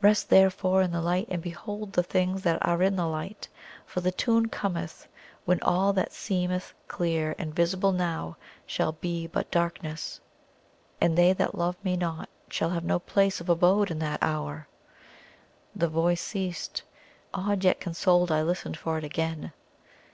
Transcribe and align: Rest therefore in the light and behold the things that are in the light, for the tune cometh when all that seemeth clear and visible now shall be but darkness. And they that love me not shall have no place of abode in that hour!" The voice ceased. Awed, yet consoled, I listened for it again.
Rest 0.00 0.28
therefore 0.30 0.80
in 0.80 0.92
the 0.92 1.00
light 1.00 1.26
and 1.28 1.42
behold 1.42 1.92
the 1.92 2.04
things 2.04 2.42
that 2.42 2.64
are 2.64 2.80
in 2.84 2.94
the 2.94 3.08
light, 3.08 3.48
for 3.84 4.00
the 4.00 4.12
tune 4.12 4.46
cometh 4.46 5.08
when 5.44 5.60
all 5.62 5.92
that 5.92 6.12
seemeth 6.12 6.72
clear 6.86 7.34
and 7.36 7.52
visible 7.52 7.90
now 7.90 8.36
shall 8.64 8.92
be 8.92 9.26
but 9.26 9.50
darkness. 9.50 10.20
And 11.00 11.18
they 11.18 11.32
that 11.32 11.56
love 11.58 11.74
me 11.82 11.96
not 11.96 12.28
shall 12.48 12.70
have 12.70 12.84
no 12.84 13.00
place 13.00 13.40
of 13.40 13.48
abode 13.48 13.90
in 13.90 13.98
that 13.98 14.22
hour!" 14.22 14.68
The 15.74 15.88
voice 15.88 16.20
ceased. 16.20 16.84
Awed, 17.34 17.64
yet 17.64 17.80
consoled, 17.80 18.30
I 18.30 18.40
listened 18.42 18.76
for 18.76 18.98
it 18.98 19.04
again. 19.04 19.50